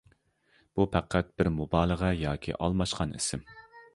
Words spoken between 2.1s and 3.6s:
ياكى ئالماشقان ئىسىم.